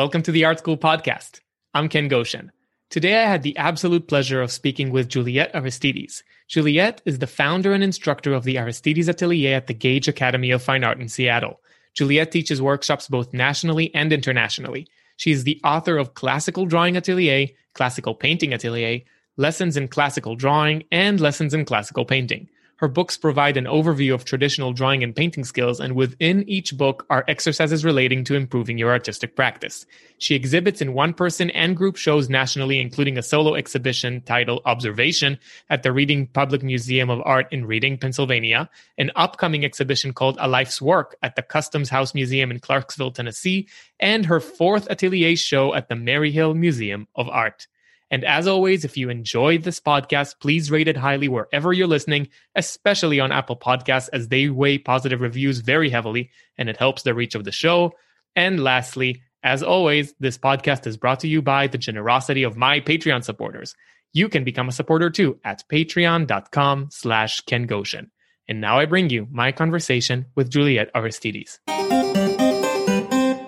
[0.00, 1.40] Welcome to the Art School Podcast.
[1.74, 2.52] I'm Ken Goshen.
[2.90, 6.24] Today I had the absolute pleasure of speaking with Juliette Aristides.
[6.48, 10.60] Juliette is the founder and instructor of the Aristides Atelier at the Gage Academy of
[10.60, 11.60] Fine Art in Seattle.
[11.94, 14.88] Juliette teaches workshops both nationally and internationally.
[15.16, 19.02] She is the author of Classical Drawing Atelier, Classical Painting Atelier,
[19.36, 22.48] Lessons in Classical Drawing, and Lessons in Classical Painting.
[22.80, 27.04] Her books provide an overview of traditional drawing and painting skills, and within each book
[27.10, 29.84] are exercises relating to improving your artistic practice.
[30.16, 35.38] She exhibits in one person and group shows nationally, including a solo exhibition titled Observation
[35.68, 40.48] at the Reading Public Museum of Art in Reading, Pennsylvania, an upcoming exhibition called A
[40.48, 45.74] Life's Work at the Customs House Museum in Clarksville, Tennessee, and her fourth atelier show
[45.74, 47.66] at the Maryhill Museum of Art.
[48.10, 52.28] And as always, if you enjoyed this podcast, please rate it highly wherever you're listening,
[52.56, 57.14] especially on Apple Podcasts, as they weigh positive reviews very heavily and it helps the
[57.14, 57.92] reach of the show.
[58.34, 62.80] And lastly, as always, this podcast is brought to you by the generosity of my
[62.80, 63.74] Patreon supporters.
[64.12, 68.10] You can become a supporter too at patreon.com slash Ken Goshen.
[68.48, 71.60] And now I bring you my conversation with Juliette Aristides.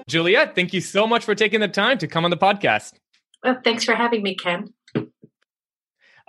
[0.08, 2.92] Juliette, thank you so much for taking the time to come on the podcast.
[3.42, 4.72] Well, thanks for having me, Ken.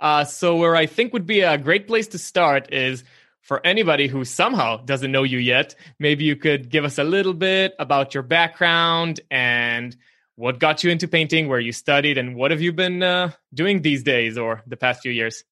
[0.00, 3.04] Uh, so, where I think would be a great place to start is
[3.40, 7.34] for anybody who somehow doesn't know you yet, maybe you could give us a little
[7.34, 9.96] bit about your background and
[10.36, 13.82] what got you into painting, where you studied, and what have you been uh, doing
[13.82, 15.44] these days or the past few years?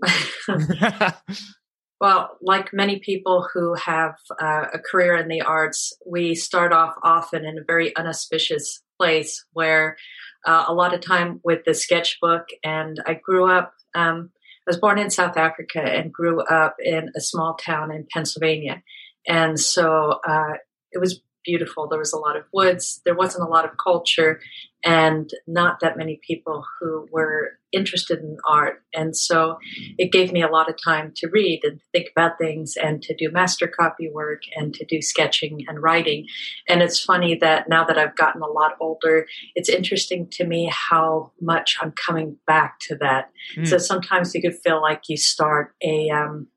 [2.00, 6.94] well, like many people who have uh, a career in the arts, we start off
[7.02, 9.96] often in a very unauspicious place where
[10.46, 12.48] uh, a lot of time with the sketchbook.
[12.64, 14.30] And I grew up, um,
[14.66, 18.82] I was born in South Africa and grew up in a small town in Pennsylvania.
[19.26, 20.54] And so uh,
[20.90, 21.88] it was beautiful.
[21.88, 23.00] There was a lot of woods.
[23.04, 24.40] There wasn't a lot of culture
[24.84, 28.82] and not that many people who were interested in art.
[28.92, 29.58] And so
[29.96, 33.14] it gave me a lot of time to read and think about things and to
[33.14, 36.26] do master copy work and to do sketching and writing.
[36.68, 40.70] And it's funny that now that I've gotten a lot older, it's interesting to me
[40.70, 43.30] how much I'm coming back to that.
[43.56, 43.68] Mm.
[43.68, 46.48] So sometimes you could feel like you start a, um,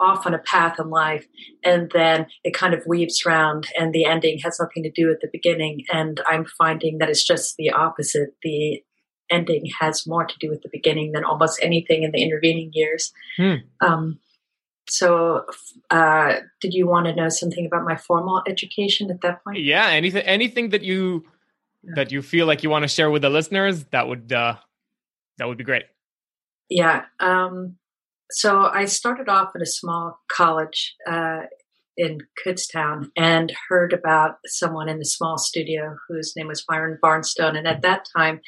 [0.00, 1.26] off on a path in life
[1.64, 5.20] and then it kind of weaves around and the ending has nothing to do with
[5.20, 5.84] the beginning.
[5.92, 8.30] And i'm finding that it's just the opposite.
[8.42, 8.82] The
[9.30, 13.12] ending has more to do with the beginning than almost anything in the intervening years.
[13.36, 13.54] Hmm.
[13.80, 14.18] um,
[14.90, 15.44] so
[15.90, 19.60] uh, did you want to know something about my formal education at that point?
[19.60, 21.24] Yeah anything anything that you
[21.94, 24.56] that you feel like you want to share with the listeners that would uh,
[25.36, 25.84] that would be great.
[26.68, 27.76] Yeah um,
[28.30, 31.42] so I started off at a small college uh,
[31.96, 37.56] in Kutztown and heard about someone in the small studio whose name was Byron Barnstone.
[37.56, 38.40] And at that time,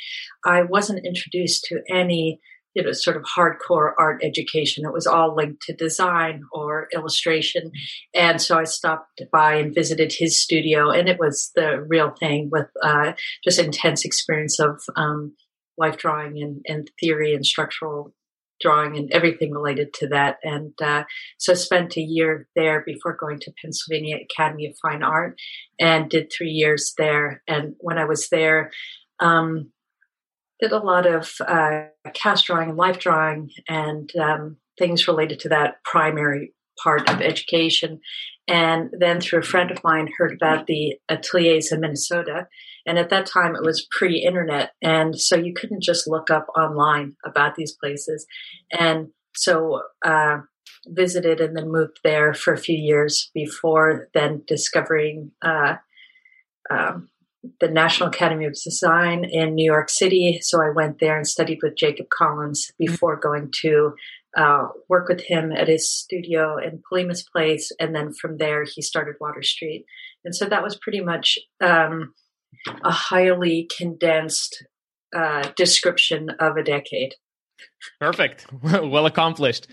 [0.44, 2.41] I wasn't introduced to any
[2.74, 4.84] you know, sort of hardcore art education.
[4.84, 7.72] It was all linked to design or illustration.
[8.14, 12.48] And so I stopped by and visited his studio, and it was the real thing
[12.52, 15.34] with uh, just intense experience of um,
[15.78, 18.14] life drawing and, and theory and structural
[18.60, 20.37] drawing and everything related to that.
[20.43, 21.04] And uh,
[21.38, 25.38] so spent a year there before going to Pennsylvania Academy of Fine Art
[25.78, 27.43] and did three years there.
[27.48, 28.71] And when I was there,
[29.19, 29.71] um,
[30.60, 31.84] did a lot of uh,
[32.15, 38.00] cast drawing and life drawing and um, things related to that primary part of education.
[38.47, 42.48] And then through a friend of mine heard about the ateliers in Minnesota
[42.86, 44.72] and at that time, it was pre internet.
[44.82, 48.26] And so you couldn't just look up online about these places.
[48.72, 50.38] And so, uh,
[50.86, 55.74] visited and then moved there for a few years before then discovering uh,
[56.71, 57.09] um,
[57.60, 60.38] the National Academy of Design in New York City.
[60.42, 63.94] So I went there and studied with Jacob Collins before going to
[64.36, 67.72] uh, work with him at his studio in Polimas Place.
[67.80, 69.84] And then from there, he started Water Street.
[70.24, 72.15] And so that was pretty much um,
[72.84, 74.64] a highly condensed
[75.14, 77.14] uh, description of a decade.
[77.98, 78.47] Perfect.
[78.62, 79.68] well accomplished.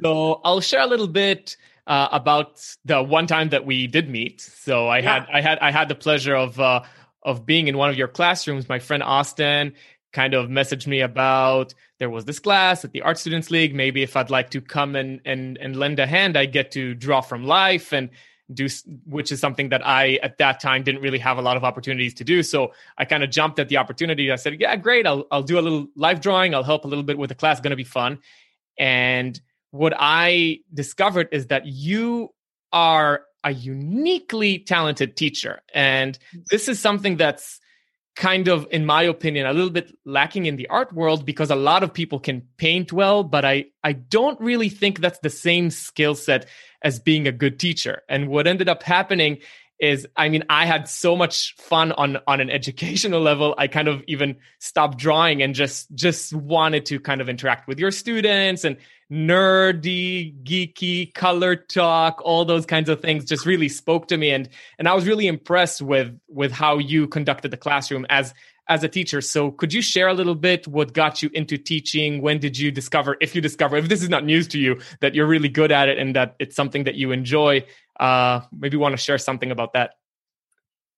[0.00, 4.40] So I'll share a little bit uh, about the one time that we did meet.
[4.40, 5.12] So I yeah.
[5.12, 6.82] had I had I had the pleasure of uh,
[7.22, 8.68] of being in one of your classrooms.
[8.68, 9.74] My friend Austin
[10.12, 13.74] kind of messaged me about there was this class at the Art Students League.
[13.74, 16.94] Maybe if I'd like to come and and and lend a hand, I get to
[16.94, 18.10] draw from life and
[18.52, 18.68] do
[19.06, 22.14] which is something that I at that time didn't really have a lot of opportunities
[22.14, 22.42] to do.
[22.42, 24.30] So I kind of jumped at the opportunity.
[24.30, 25.06] I said, "Yeah, great.
[25.06, 26.54] I'll I'll do a little live drawing.
[26.54, 27.60] I'll help a little bit with the class.
[27.60, 28.18] Going to be fun."
[28.78, 29.40] And
[29.70, 32.30] what I discovered is that you
[32.72, 36.18] are a uniquely talented teacher, and
[36.50, 37.60] this is something that's
[38.16, 41.54] kind of in my opinion a little bit lacking in the art world because a
[41.54, 45.70] lot of people can paint well but i i don't really think that's the same
[45.70, 46.46] skill set
[46.86, 48.02] as being a good teacher.
[48.08, 49.38] And what ended up happening
[49.78, 53.88] is i mean i had so much fun on on an educational level i kind
[53.88, 58.64] of even stopped drawing and just just wanted to kind of interact with your students
[58.64, 58.76] and
[59.10, 64.30] nerdy, geeky, color talk, all those kinds of things just really spoke to me.
[64.30, 68.34] And and I was really impressed with with how you conducted the classroom as
[68.68, 69.20] as a teacher.
[69.20, 72.20] So could you share a little bit what got you into teaching?
[72.20, 75.14] When did you discover if you discover if this is not news to you that
[75.14, 77.64] you're really good at it and that it's something that you enjoy?
[77.98, 79.94] Uh maybe want to share something about that.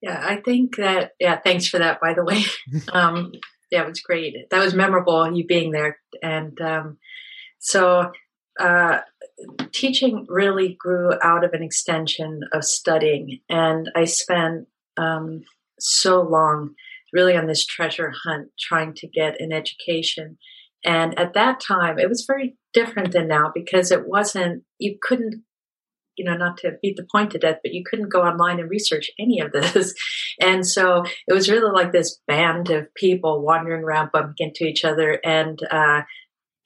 [0.01, 2.43] Yeah, I think that yeah, thanks for that by the way.
[2.93, 3.33] um
[3.71, 4.35] yeah, it was great.
[4.51, 6.99] That was memorable you being there and um
[7.59, 8.13] so
[8.59, 8.99] uh,
[9.73, 14.67] teaching really grew out of an extension of studying, and I spent
[14.97, 15.45] um,
[15.79, 16.75] so long
[17.13, 20.39] really on this treasure hunt trying to get an education.
[20.85, 25.43] And at that time, it was very different than now because it wasn't, you couldn't,
[26.17, 28.71] you know, not to beat the point to death, but you couldn't go online and
[28.71, 29.95] research any of this.
[30.41, 34.85] And so it was really like this band of people wandering around, bumping into each
[34.85, 36.03] other and, uh,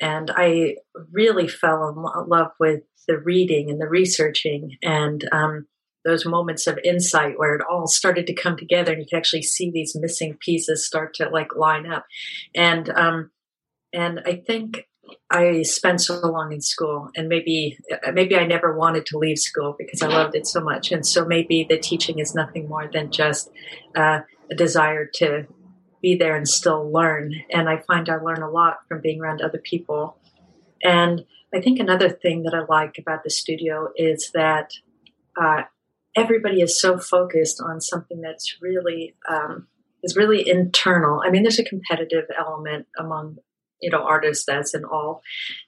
[0.02, 0.76] and I
[1.12, 5.66] really fell in love with the reading and the researching and um,
[6.04, 9.42] those moments of insight where it all started to come together and you could actually
[9.42, 12.06] see these missing pieces start to like line up.
[12.54, 13.30] And um,
[13.92, 14.88] and I think
[15.30, 17.78] I spent so long in school, and maybe
[18.12, 20.92] maybe I never wanted to leave school because I loved it so much.
[20.92, 23.50] And so maybe the teaching is nothing more than just
[23.94, 24.20] uh,
[24.50, 25.46] a desire to
[26.00, 27.34] be there and still learn.
[27.50, 30.16] And I find I learn a lot from being around other people.
[30.82, 31.24] And
[31.54, 34.72] I think another thing that I like about the studio is that
[35.40, 35.62] uh,
[36.16, 39.66] everybody is so focused on something that's really um,
[40.02, 41.22] is really internal.
[41.24, 43.38] I mean, there's a competitive element among
[43.80, 45.22] you know artists as in all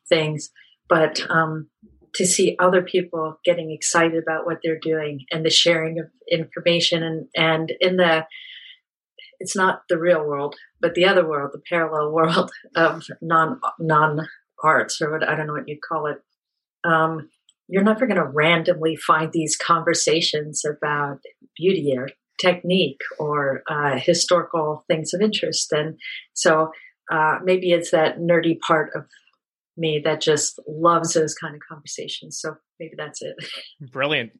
[0.08, 0.50] things,
[0.88, 1.68] but um,
[2.14, 7.02] to see other people getting excited about what they're doing and the sharing of information
[7.02, 8.26] and and in the
[9.40, 14.26] it's not the real world, but the other world, the parallel world of non non
[14.62, 16.18] arts or what I don't know what you'd call it.
[16.84, 17.30] Um,
[17.68, 21.20] you're never going to randomly find these conversations about
[21.56, 22.08] beauty or
[22.40, 25.98] technique or uh, historical things of interest, and
[26.34, 26.70] so
[27.10, 29.06] uh, maybe it's that nerdy part of
[29.76, 32.38] me that just loves those kind of conversations.
[32.40, 33.34] So maybe that's it.
[33.90, 34.32] Brilliant.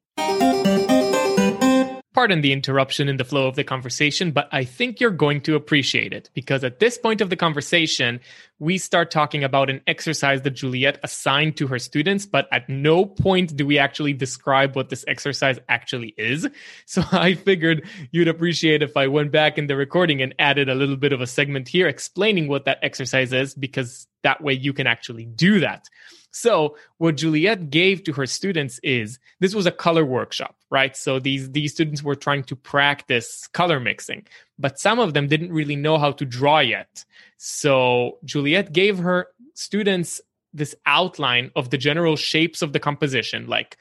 [2.15, 5.56] Pardon the interruption in the flow of the conversation, but I think you're going to
[5.56, 8.21] appreciate it because at this point of the conversation,
[8.59, 13.05] we start talking about an exercise that Juliette assigned to her students, but at no
[13.05, 16.47] point do we actually describe what this exercise actually is.
[16.87, 20.75] So I figured you'd appreciate if I went back in the recording and added a
[20.75, 24.73] little bit of a segment here explaining what that exercise is because that way you
[24.73, 25.89] can actually do that.
[26.35, 30.97] So what Juliette gave to her students is this was a color workshop, right?
[30.97, 34.26] So these these students were trying to practice color mixing,
[34.58, 37.04] but some of them didn't really know how to draw yet.
[37.37, 40.20] So Juliette gave her students
[40.52, 43.76] this outline of the general shapes of the composition, like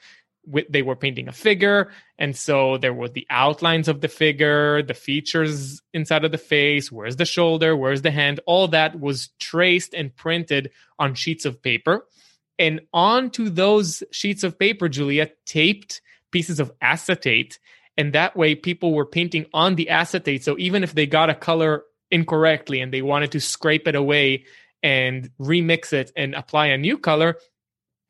[0.68, 4.92] they were painting a figure and so there were the outlines of the figure the
[4.92, 9.94] features inside of the face where's the shoulder where's the hand all that was traced
[9.94, 12.04] and printed on sheets of paper
[12.58, 16.00] and onto those sheets of paper, Juliette taped
[16.30, 17.58] pieces of acetate.
[17.96, 20.44] And that way, people were painting on the acetate.
[20.44, 24.44] So even if they got a color incorrectly and they wanted to scrape it away
[24.82, 27.36] and remix it and apply a new color,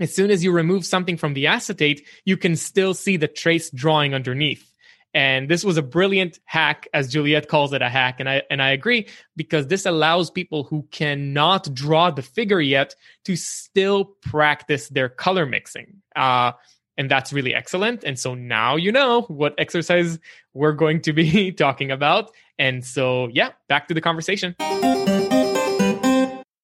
[0.01, 3.71] as soon as you remove something from the acetate, you can still see the trace
[3.71, 4.71] drawing underneath.
[5.15, 8.19] And this was a brilliant hack, as Juliette calls it a hack.
[8.19, 12.97] And I, and I agree because this allows people who cannot draw the figure yet
[13.27, 16.03] to still practice their color mixing.
[16.17, 16.53] Uh,
[16.97, 18.05] and that's really excellent.
[18.05, 20.19] And so now you know what exercise
[20.53, 22.31] we're going to be talking about.
[22.59, 24.55] And so, yeah, back to the conversation.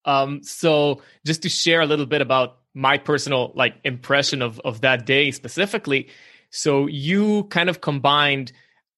[0.05, 4.83] Um, so just to share a little bit about my personal like impression of of
[4.83, 6.09] that day specifically
[6.51, 8.53] so you kind of combined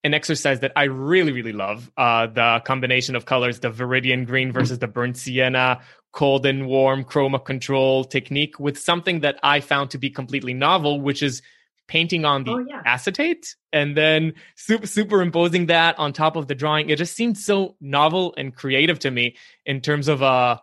[0.05, 1.93] an exercise that I really, really love.
[1.97, 5.81] Uh, the combination of colors, the Viridian green versus the burnt sienna,
[6.13, 11.01] cold and warm chroma control technique with something that I found to be completely novel,
[11.01, 11.43] which is
[11.89, 12.83] painting on the oh, yeah.
[12.87, 16.91] acetate and then super, superimposing that on top of the drawing.
[16.91, 20.63] It just seemed so novel and creative to me in terms of a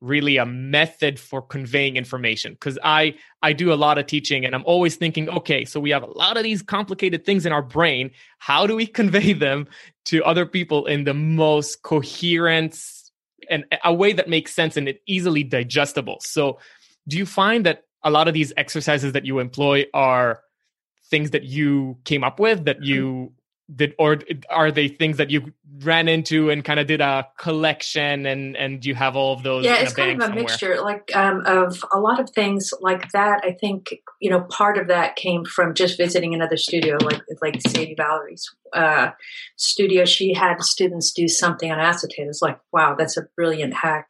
[0.00, 4.54] really a method for conveying information because i i do a lot of teaching and
[4.54, 7.62] i'm always thinking okay so we have a lot of these complicated things in our
[7.62, 9.66] brain how do we convey them
[10.04, 12.78] to other people in the most coherent
[13.50, 16.18] and a way that makes sense and it easily digestible.
[16.20, 16.58] So
[17.06, 20.40] do you find that a lot of these exercises that you employ are
[21.10, 22.84] things that you came up with that mm-hmm.
[22.84, 23.32] you
[23.74, 28.24] did or are they things that you ran into and kind of did a collection
[28.24, 30.42] and and you have all of those yeah it's kind of a somewhere?
[30.42, 33.42] mixture like um, of a lot of things like that.
[33.44, 37.60] I think you know part of that came from just visiting another studio like like
[37.60, 39.10] sadie valeri's uh,
[39.56, 40.04] studio.
[40.04, 42.26] She had students do something on acetate.
[42.26, 44.08] It's like wow that's a brilliant hack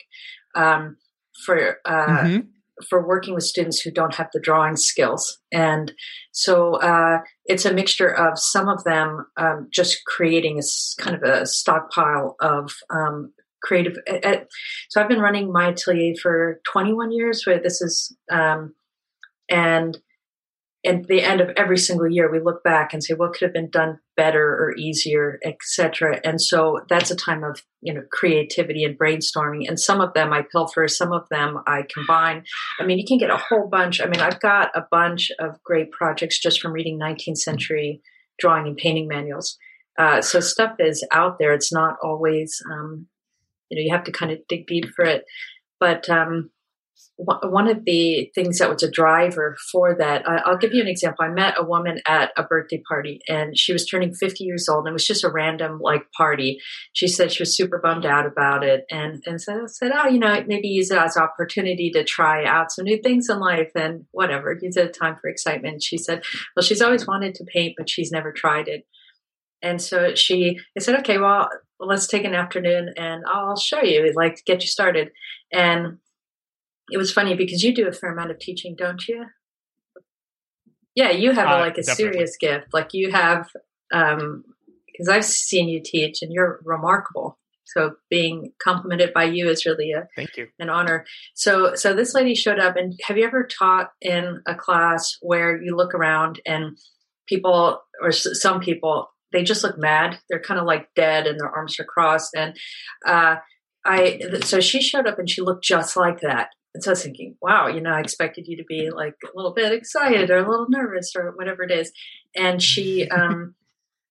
[0.54, 0.96] um,
[1.44, 2.38] for uh, mm-hmm
[2.88, 5.38] for working with students who don't have the drawing skills.
[5.52, 5.92] And
[6.32, 11.22] so uh, it's a mixture of some of them um, just creating a kind of
[11.22, 13.32] a stockpile of um,
[13.62, 13.96] creative.
[14.90, 17.42] So I've been running my atelier for 21 years.
[17.46, 18.74] Where this is, um,
[19.50, 19.98] and
[20.88, 23.52] at the end of every single year we look back and say what could have
[23.52, 28.84] been done better or easier etc and so that's a time of you know creativity
[28.84, 29.68] and brainstorming.
[29.68, 32.44] And some of them i pilfer some of them i combine.
[32.80, 34.00] I mean you can get a whole bunch.
[34.00, 38.02] I mean i've got a bunch of great projects just from reading 19th century
[38.38, 39.56] drawing and painting manuals.
[39.98, 41.52] Uh, so stuff is out there.
[41.52, 43.06] It's not always um,
[43.68, 45.24] you know you have to kind of dig deep for it.
[45.80, 46.50] But um,
[47.18, 51.24] one of the things that was a driver for that, I'll give you an example.
[51.24, 54.84] I met a woman at a birthday party and she was turning 50 years old
[54.84, 56.60] and it was just a random like party.
[56.92, 60.06] She said she was super bummed out about it and, and so I said, oh,
[60.06, 63.40] you know, maybe use it as an opportunity to try out some new things in
[63.40, 65.82] life and whatever, use it time for excitement.
[65.82, 66.22] She said,
[66.54, 68.86] well, she's always wanted to paint, but she's never tried it.
[69.60, 71.48] And so she, I said, okay, well,
[71.80, 75.10] let's take an afternoon and I'll show you, like, get you started.
[75.52, 75.98] And
[76.90, 79.26] it was funny because you do a fair amount of teaching, don't you?
[80.94, 82.12] Yeah, you have uh, like a definitely.
[82.12, 82.66] serious gift.
[82.72, 83.48] Like you have,
[83.92, 84.44] um,
[84.86, 87.38] because I've seen you teach, and you're remarkable.
[87.66, 91.04] So being complimented by you is really a thank you an honor.
[91.34, 95.62] So so this lady showed up, and have you ever taught in a class where
[95.62, 96.78] you look around and
[97.28, 100.18] people or some people they just look mad.
[100.28, 102.34] They're kind of like dead, and their arms are crossed.
[102.34, 102.56] And
[103.06, 103.36] uh,
[103.84, 106.48] I so she showed up, and she looked just like that.
[106.74, 109.36] And so I was thinking, wow, you know, I expected you to be like a
[109.36, 111.92] little bit excited or a little nervous or whatever it is.
[112.36, 113.54] And she, um,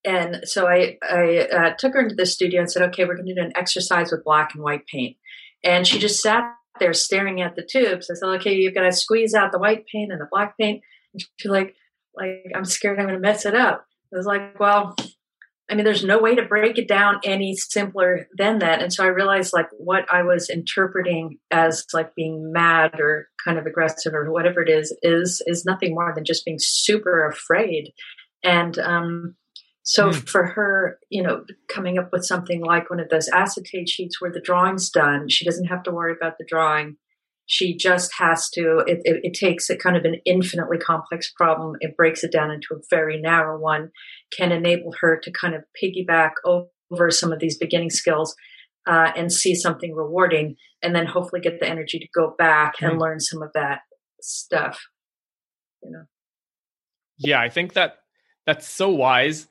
[0.04, 3.26] and so I, I uh, took her into the studio and said, okay, we're going
[3.26, 5.16] to do an exercise with black and white paint.
[5.64, 6.44] And she just sat
[6.78, 8.10] there staring at the tubes.
[8.10, 10.82] I said, okay, you've got to squeeze out the white paint and the black paint.
[11.12, 11.74] And she's like,
[12.14, 13.86] like, I'm scared I'm going to mess it up.
[14.12, 14.96] I was like, well,
[15.70, 18.80] I mean, there's no way to break it down any simpler than that.
[18.80, 23.58] And so I realized like what I was interpreting as like being mad or kind
[23.58, 27.92] of aggressive or whatever it is, is, is nothing more than just being super afraid.
[28.42, 29.36] And, um,
[29.82, 30.28] so mm.
[30.28, 34.32] for her, you know, coming up with something like one of those acetate sheets where
[34.32, 36.96] the drawing's done, she doesn't have to worry about the drawing
[37.48, 41.74] she just has to it, it, it, takes a kind of an infinitely complex problem
[41.80, 43.90] it breaks it down into a very narrow one
[44.36, 48.36] can enable her to kind of piggyback over some of these beginning skills
[48.86, 52.92] uh, and see something rewarding and then hopefully get the energy to go back mm-hmm.
[52.92, 53.80] and learn some of that
[54.20, 54.86] stuff
[55.82, 56.04] you know
[57.16, 57.98] yeah i think that
[58.46, 59.48] that's so wise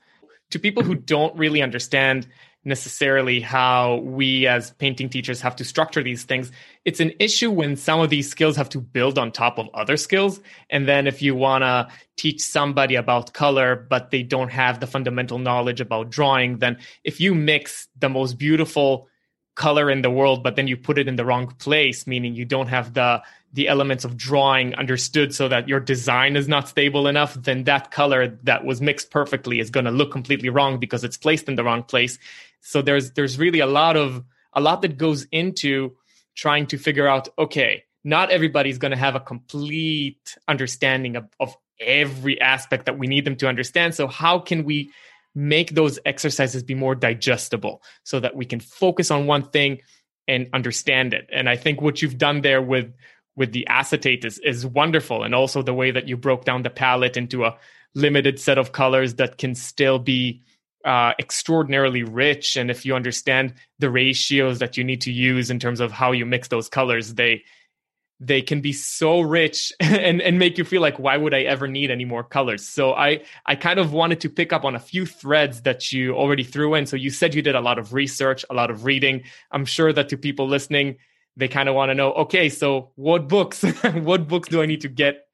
[0.52, 2.28] to people who don't really understand
[2.68, 6.52] necessarily how we as painting teachers have to structure these things.
[6.86, 9.98] It's an issue when some of these skills have to build on top of other
[9.98, 10.40] skills.
[10.70, 14.88] And then if you want to teach somebody about color, but they don't have the
[14.88, 19.08] fundamental knowledge about drawing, then if you mix the most beautiful
[19.56, 22.46] color in the world, but then you put it in the wrong place, meaning you
[22.46, 23.22] don't have the
[23.54, 27.92] the elements of drawing understood so that your design is not stable enough, then that
[27.92, 31.56] color that was mixed perfectly is going to look completely wrong because it's placed in
[31.56, 32.20] the wrong place.
[32.62, 34.24] So there's there's really a lot of
[34.54, 35.96] a lot that goes into
[36.36, 41.56] trying to figure out okay, not everybody's going to have a complete understanding of, of
[41.80, 43.96] every aspect that we need them to understand.
[43.96, 44.92] So how can we
[45.36, 49.82] make those exercises be more digestible so that we can focus on one thing
[50.28, 51.30] and understand it?
[51.32, 52.94] And I think what you've done there with
[53.38, 55.24] with the acetate is, is wonderful.
[55.24, 57.56] And also the way that you broke down the palette into a
[57.96, 60.42] limited set of colors that can still be
[60.84, 62.58] uh, extraordinarily rich.
[62.58, 66.12] And if you understand the ratios that you need to use in terms of how
[66.12, 67.44] you mix those colors they
[68.20, 71.68] they can be so rich and and make you feel like why would i ever
[71.68, 72.68] need any more colors?
[72.68, 76.16] So i i kind of wanted to pick up on a few threads that you
[76.16, 76.88] already threw in.
[76.88, 79.22] So you said you did a lot of research a lot of reading.
[79.52, 80.98] I'm sure that to people listening
[81.38, 83.64] they kind of want to know okay so what books
[83.94, 85.28] what books do i need to get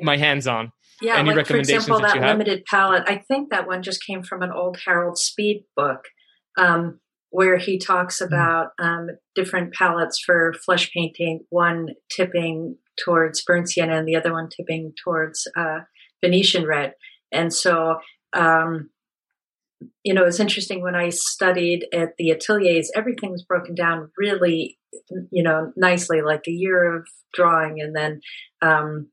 [0.00, 0.70] my hands on
[1.02, 4.04] yeah any like recommendations for example that, that, limited palette i think that one just
[4.04, 6.04] came from an old harold speed book
[6.56, 7.00] um,
[7.34, 8.26] where he talks Hmm.
[8.26, 14.32] about um, different palettes for flesh painting, one tipping towards burnt sienna and the other
[14.32, 15.80] one tipping towards uh,
[16.24, 16.94] Venetian red.
[17.32, 17.96] And so,
[18.34, 18.90] um,
[20.02, 24.78] you know, it's interesting when I studied at the ateliers, everything was broken down really,
[25.30, 28.20] you know, nicely, like a year of drawing and then.
[28.62, 29.08] Um,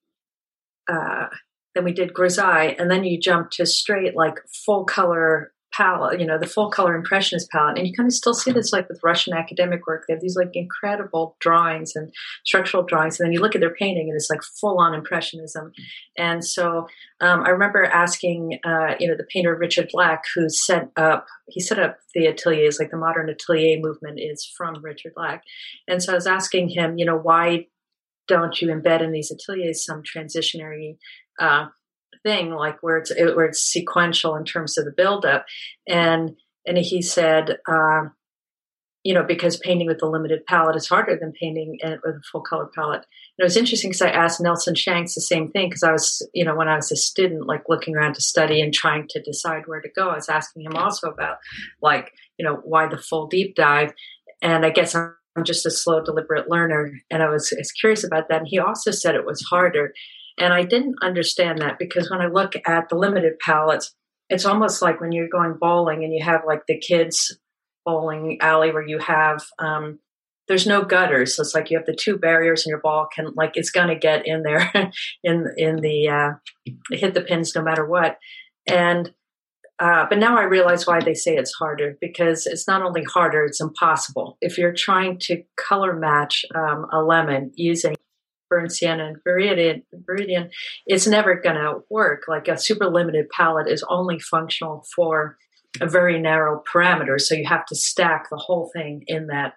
[0.91, 1.27] uh,
[1.73, 6.25] then we did grisaille, and then you jump to straight like full color palette, you
[6.25, 7.77] know, the full color impressionist palette.
[7.77, 10.05] And you kind of still see this like with Russian academic work.
[10.07, 12.11] They have these like incredible drawings and
[12.45, 13.19] structural drawings.
[13.19, 15.71] And then you look at their painting and it's like full on impressionism.
[16.17, 16.87] And so
[17.21, 21.59] um, I remember asking, uh, you know, the painter Richard Lack, who set up, he
[21.59, 25.43] set up the ateliers, like the modern atelier movement is from Richard Lack.
[25.87, 27.67] And so I was asking him, you know, why
[28.27, 30.97] don't you embed in these ateliers some transitionary
[31.39, 31.65] uh,
[32.23, 35.45] thing, like where it's where it's sequential in terms of the buildup.
[35.87, 36.35] And
[36.65, 38.01] and he said, uh,
[39.03, 42.41] you know, because painting with a limited palette is harder than painting with a full
[42.41, 43.05] color palette.
[43.37, 46.27] And it was interesting because I asked Nelson Shanks the same thing because I was,
[46.33, 49.21] you know, when I was a student, like looking around to study and trying to
[49.21, 51.37] decide where to go, I was asking him also about,
[51.81, 53.91] like, you know, why the full deep dive.
[54.43, 56.91] And I guess I'm I'm just a slow, deliberate learner.
[57.09, 58.39] And I was, was, curious about that.
[58.39, 59.93] And he also said it was harder.
[60.37, 63.93] And I didn't understand that because when I look at the limited palettes,
[64.29, 67.37] it's almost like when you're going bowling and you have like the kids
[67.85, 69.99] bowling alley where you have, um,
[70.47, 71.35] there's no gutters.
[71.35, 73.89] So it's like you have the two barriers and your ball can like, it's going
[73.89, 74.71] to get in there
[75.23, 76.31] in, in the, uh,
[76.91, 78.17] hit the pins no matter what.
[78.67, 79.13] And,
[79.79, 83.45] uh, but now I realize why they say it's harder because it's not only harder,
[83.45, 84.37] it's impossible.
[84.39, 87.95] If you're trying to color match um, a lemon using
[88.51, 90.49] burnt sienna and viridian, viridian
[90.85, 92.23] it's never going to work.
[92.27, 95.37] Like a super limited palette is only functional for
[95.79, 97.19] a very narrow parameter.
[97.19, 99.53] So you have to stack the whole thing in that,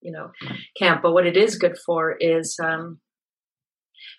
[0.00, 0.30] you know,
[0.78, 1.02] camp.
[1.02, 3.00] But what it is good for is um,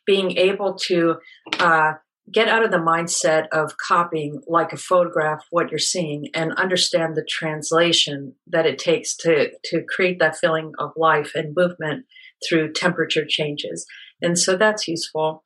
[0.06, 1.16] being able to
[1.60, 1.94] uh,
[2.32, 7.16] get out of the mindset of copying like a photograph what you're seeing and understand
[7.16, 12.06] the translation that it takes to to create that feeling of life and movement
[12.48, 13.86] through temperature changes
[14.22, 15.44] and so that's useful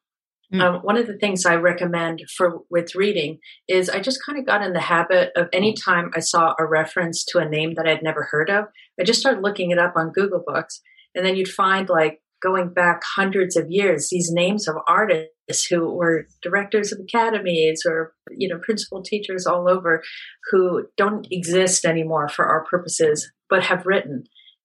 [0.53, 0.61] mm.
[0.61, 4.45] um, one of the things i recommend for with reading is i just kind of
[4.45, 8.03] got in the habit of anytime i saw a reference to a name that i'd
[8.03, 8.65] never heard of
[8.99, 10.81] i just started looking it up on google books
[11.15, 15.93] and then you'd find like going back hundreds of years these names of artists who
[15.93, 20.01] were directors of academies or you know principal teachers all over
[20.49, 24.23] who don't exist anymore for our purposes but have written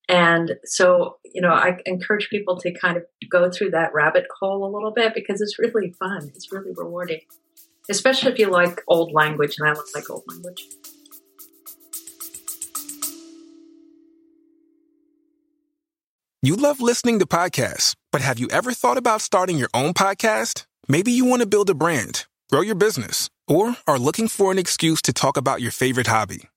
[0.08, 4.64] and so you know i encourage people to kind of go through that rabbit hole
[4.64, 7.20] a little bit because it's really fun it's really rewarding
[7.90, 10.66] especially if you like old language and i like old language
[16.42, 20.64] You love listening to podcasts, but have you ever thought about starting your own podcast?
[20.86, 24.58] Maybe you want to build a brand, grow your business, or are looking for an
[24.58, 26.48] excuse to talk about your favorite hobby.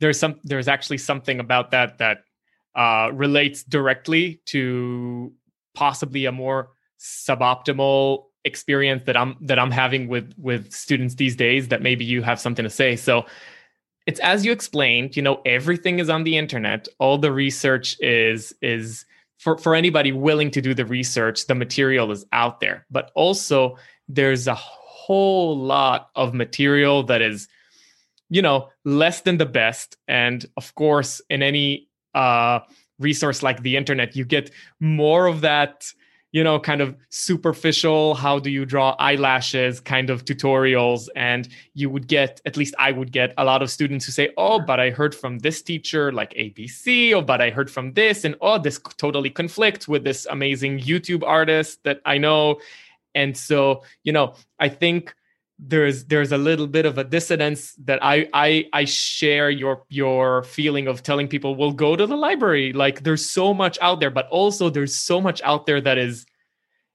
[0.00, 2.18] there's some there's actually something about that that
[2.74, 5.32] uh, relates directly to
[5.74, 11.68] possibly a more suboptimal experience that I'm that I'm having with with students these days
[11.68, 12.96] that maybe you have something to say.
[12.96, 13.26] So
[14.06, 16.86] it's as you explained, you know, everything is on the internet.
[16.98, 19.04] All the research is is
[19.38, 22.86] for for anybody willing to do the research, the material is out there.
[22.90, 23.76] But also
[24.08, 27.48] there's a whole lot of material that is
[28.28, 32.60] you know less than the best and of course in any uh
[32.98, 35.92] resource like the internet you get more of that
[36.36, 41.08] you know, kind of superficial, how do you draw eyelashes kind of tutorials.
[41.16, 44.28] And you would get, at least I would get a lot of students who say,
[44.36, 48.22] oh, but I heard from this teacher like ABC, or but I heard from this,
[48.24, 52.60] and oh, this totally conflicts with this amazing YouTube artist that I know.
[53.14, 55.14] And so, you know, I think
[55.58, 60.42] there's there's a little bit of a dissonance that I I I share your your
[60.42, 64.10] feeling of telling people we'll go to the library like there's so much out there
[64.10, 66.26] but also there's so much out there that is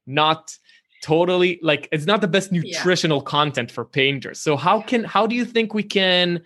[0.06, 0.56] not
[1.02, 3.30] totally like it's not the best nutritional yeah.
[3.30, 6.42] content for painters so how can how do you think we can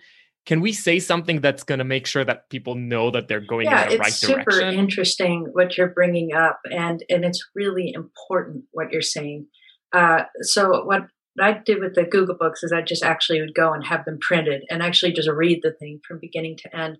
[0.46, 3.66] can we say something that's going to make sure that people know that they're going
[3.66, 4.38] yeah, in the right direction?
[4.38, 9.46] it's super interesting what you're bringing up, and and it's really important what you're saying.
[9.92, 13.54] Uh, so what what I did with the Google Books is I just actually would
[13.54, 16.98] go and have them printed and actually just read the thing from beginning to end.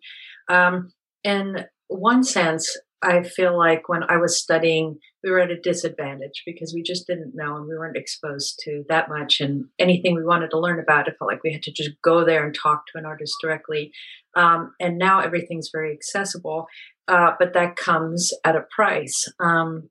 [0.49, 0.92] Um,
[1.25, 6.42] in one sense, I feel like when I was studying, we were at a disadvantage
[6.46, 9.40] because we just didn't know and we weren't exposed to that much.
[9.40, 12.25] And anything we wanted to learn about, it felt like we had to just go
[12.25, 13.92] there and talk to an artist directly.
[14.35, 16.66] Um, and now everything's very accessible,
[17.09, 19.27] uh, but that comes at a price.
[19.40, 19.90] Um,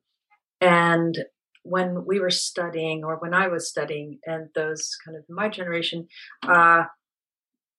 [0.60, 1.18] and
[1.68, 6.06] when we were studying or when I was studying and those kind of my generation,
[6.46, 6.84] uh,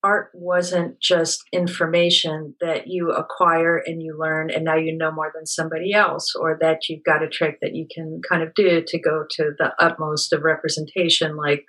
[0.04, 5.32] art wasn't just information that you acquire and you learn and now you know more
[5.34, 8.84] than somebody else or that you've got a trick that you can kind of do
[8.86, 11.66] to go to the utmost of representation like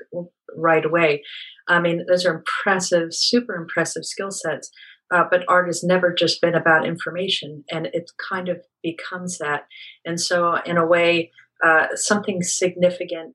[0.54, 1.22] right away.
[1.68, 4.70] I mean, those are impressive, super impressive skill sets.
[5.10, 9.62] Uh, but art has never just been about information and it kind of becomes that.
[10.04, 11.30] And so, in a way,
[11.64, 13.34] uh, something significant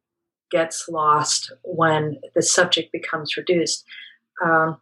[0.52, 3.84] gets lost when the subject becomes reduced.
[4.44, 4.78] Um,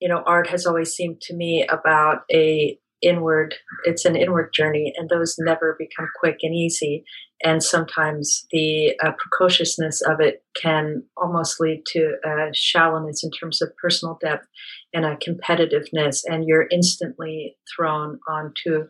[0.00, 3.54] you know, art has always seemed to me about a inward.
[3.84, 7.04] It's an inward journey, and those never become quick and easy.
[7.42, 13.62] And sometimes the uh, precociousness of it can almost lead to a shallowness in terms
[13.62, 14.46] of personal depth
[14.92, 18.88] and a competitiveness, and you're instantly thrown onto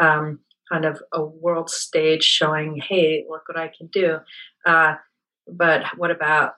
[0.00, 4.18] um, kind of a world stage showing, hey, look what I can do.
[4.64, 4.94] Uh,
[5.48, 6.54] but what about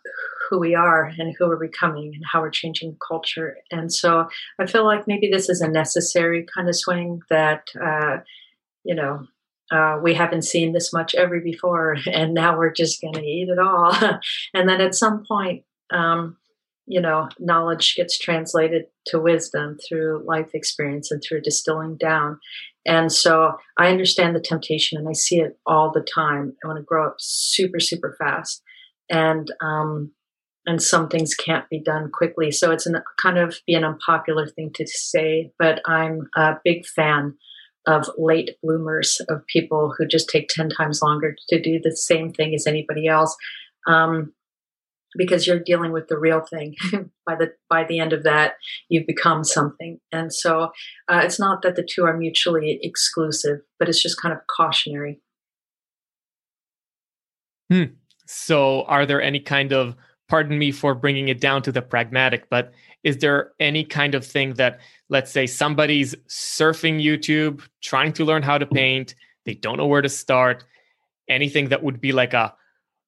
[0.49, 3.57] who we are and who are we're becoming and how we're changing culture?
[3.71, 8.19] And so I feel like maybe this is a necessary kind of swing that, uh,
[8.85, 9.27] you know,
[9.71, 13.49] uh, we haven't seen this much ever before, and now we're just going to eat
[13.49, 13.93] it all.
[14.55, 16.37] and then at some point, um,
[16.87, 22.39] you know, knowledge gets translated to wisdom through life experience and through distilling down.
[22.87, 26.55] And so I understand the temptation and I see it all the time.
[26.65, 28.63] I want to grow up super, super fast.
[29.11, 30.13] And, um,
[30.67, 32.51] and some things can't be done quickly.
[32.51, 36.87] So it's an, kind of be an unpopular thing to say, but I'm a big
[36.87, 37.35] fan
[37.87, 42.33] of late bloomers, of people who just take 10 times longer to do the same
[42.33, 43.37] thing as anybody else.
[43.89, 44.33] Um,
[45.17, 46.75] because you're dealing with the real thing.
[47.27, 48.55] By the by the end of that
[48.89, 50.01] you've become something.
[50.11, 50.73] And so
[51.09, 55.21] uh, it's not that the two are mutually exclusive but it's just kind of cautionary.
[57.71, 57.95] Hmm.
[58.27, 59.95] so are there any kind of
[60.29, 62.73] pardon me for bringing it down to the pragmatic but
[63.03, 68.43] is there any kind of thing that let's say somebody's surfing youtube trying to learn
[68.43, 69.15] how to paint
[69.47, 70.65] they don't know where to start
[71.29, 72.55] anything that would be like a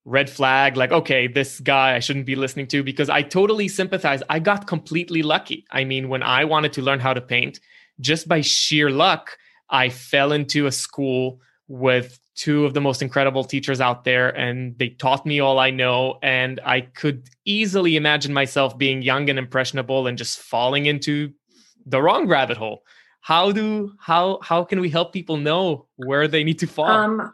[0.05, 4.21] red flag like okay this guy i shouldn't be listening to because i totally sympathize.
[4.29, 5.65] I got completely lucky.
[5.71, 7.59] I mean when i wanted to learn how to paint
[7.99, 9.37] just by sheer luck
[9.69, 14.77] i fell into a school with two of the most incredible teachers out there and
[14.77, 19.39] they taught me all i know and i could easily imagine myself being young and
[19.39, 21.33] impressionable and just falling into
[21.85, 22.83] the wrong rabbit hole.
[23.21, 26.85] How do how how can we help people know where they need to fall?
[26.85, 27.33] Um,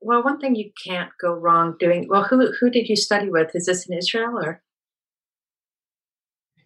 [0.00, 2.06] well, one thing you can't go wrong doing.
[2.08, 3.50] Well, who who did you study with?
[3.54, 4.62] Is this in Israel or?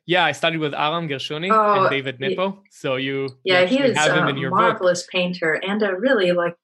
[0.04, 2.62] Yeah, I studied with Aram Gershuni oh, and David Nippo.
[2.70, 5.10] So you yeah, he is a marvelous book.
[5.10, 6.56] painter and a really like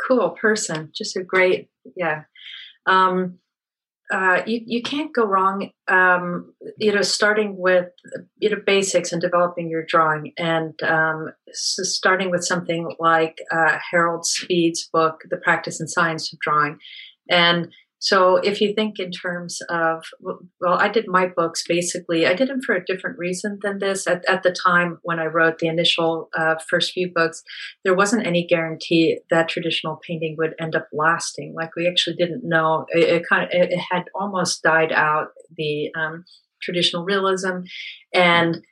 [0.00, 0.90] cool person.
[0.94, 2.22] Just a great yeah.
[2.86, 3.38] Um,
[4.12, 5.70] uh, you you can't go wrong.
[5.88, 7.86] Um, you know, starting with
[8.38, 13.78] you know basics and developing your drawing, and um, so starting with something like uh,
[13.90, 16.78] Harold Speed's book, "The Practice and Science of Drawing,"
[17.30, 17.72] and
[18.02, 22.48] so if you think in terms of, well, I did my books basically, I did
[22.48, 24.08] them for a different reason than this.
[24.08, 27.44] At, at the time when I wrote the initial uh, first few books,
[27.84, 31.54] there wasn't any guarantee that traditional painting would end up lasting.
[31.54, 32.86] Like we actually didn't know.
[32.88, 36.24] It, it kind of, it, had almost died out the um,
[36.60, 37.60] traditional realism,
[38.12, 38.62] and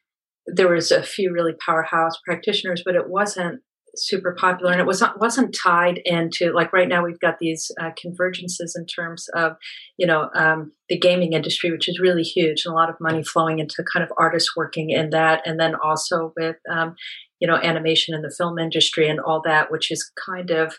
[0.45, 3.63] there was a few really powerhouse practitioners, but it wasn't
[3.97, 7.91] super popular and it was wasn't tied into like right now we've got these uh,
[8.03, 9.53] convergences in terms of
[9.97, 13.23] you know um, the gaming industry which is really huge and a lot of money
[13.23, 16.95] flowing into kind of artists working in that and then also with um,
[17.41, 20.75] you know animation in the film industry and all that which is kind of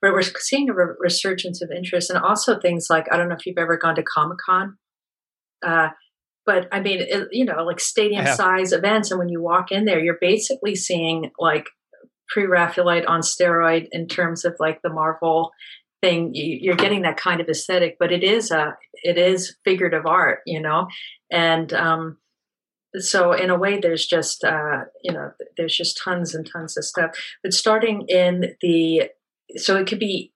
[0.00, 3.36] where we're seeing a re- resurgence of interest and also things like i don't know
[3.36, 4.76] if you've ever gone to comic-con
[5.64, 5.88] uh,
[6.44, 9.84] but I mean, it, you know, like stadium size events, and when you walk in
[9.84, 11.66] there, you're basically seeing like
[12.28, 15.52] pre-Raphaelite on steroid in terms of like the Marvel
[16.02, 16.32] thing.
[16.34, 20.60] You're getting that kind of aesthetic, but it is a it is figurative art, you
[20.60, 20.88] know,
[21.30, 22.18] and um,
[22.98, 26.84] so in a way, there's just uh, you know there's just tons and tons of
[26.84, 27.10] stuff.
[27.42, 29.10] But starting in the
[29.56, 30.32] so it could be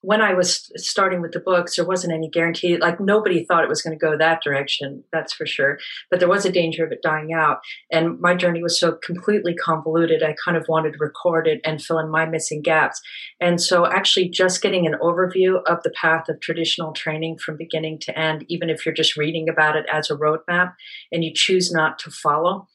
[0.00, 2.76] when I was starting with the books, there wasn't any guarantee.
[2.76, 5.78] Like nobody thought it was going to go that direction, that's for sure.
[6.10, 7.58] But there was a danger of it dying out.
[7.90, 10.22] And my journey was so completely convoluted.
[10.22, 13.00] I kind of wanted to record it and fill in my missing gaps.
[13.40, 17.98] And so actually just getting an overview of the path of traditional training from beginning
[18.02, 20.74] to end, even if you're just reading about it as a roadmap
[21.10, 22.68] and you choose not to follow,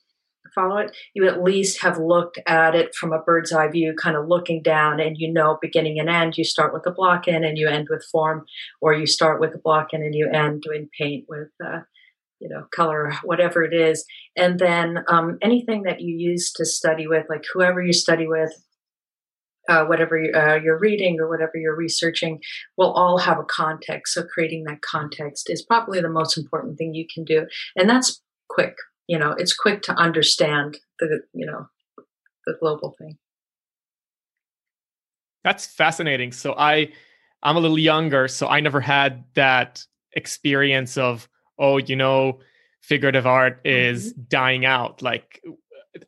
[0.54, 4.16] follow it, you at least have looked at it from a bird's eye view, kind
[4.16, 6.38] of looking down, and you know beginning and end.
[6.38, 8.46] You start with a block in and you end with form,
[8.82, 11.80] or you start with a block in and you end doing paint with, uh,
[12.40, 14.06] you know, color, whatever it is.
[14.36, 18.52] And then um, anything that you use to study with, like whoever you study with,
[19.70, 22.40] uh, whatever uh, you're reading or whatever you're researching
[22.78, 24.14] will all have a context.
[24.14, 27.46] So creating that context is probably the most important thing you can do.
[27.78, 28.76] And that's quick
[29.14, 31.68] you know it's quick to understand the you know
[32.48, 33.20] the global thing.
[35.44, 36.32] That's fascinating.
[36.32, 36.92] So i
[37.44, 42.40] i'm a little younger so i never had that experience of oh you know
[42.82, 44.22] figurative art is mm-hmm.
[44.30, 45.04] dying out.
[45.04, 45.44] Like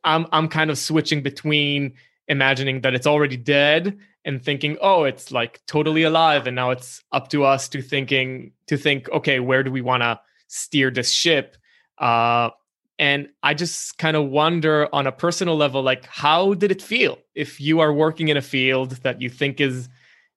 [0.02, 1.94] i'm i'm kind of switching between
[2.26, 7.04] imagining that it's already dead and thinking oh it's like totally alive and now it's
[7.12, 11.12] up to us to thinking to think okay where do we want to steer this
[11.12, 11.56] ship?
[11.98, 12.50] Uh
[12.98, 17.18] and I just kind of wonder on a personal level, like, how did it feel
[17.34, 19.88] if you are working in a field that you think is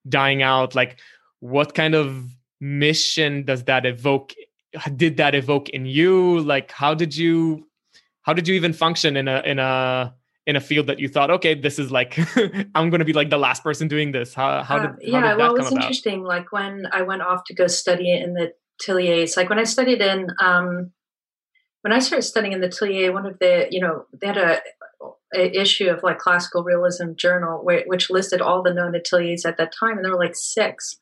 [0.08, 0.76] dying out?
[0.76, 1.00] Like,
[1.40, 2.26] what kind of
[2.60, 4.34] mission does that evoke?
[4.96, 6.42] Did that evoke in you?
[6.42, 7.66] Like, how did you,
[8.24, 10.14] how did you even function in a, in a,
[10.46, 12.20] in a field that you thought, okay, this is like,
[12.76, 14.34] I'm going to be like the last person doing this.
[14.34, 16.24] How, how did, uh, yeah, how did well, it was interesting.
[16.24, 20.02] Like when I went off to go study in the Ateliers, like when I studied
[20.02, 20.92] in, um,
[21.82, 24.60] when I started studying in the Atelier, one of the, you know, they had a,
[25.34, 29.58] a issue of like classical realism journal where, which listed all the known ateliers at
[29.58, 31.00] that time, and there were like six.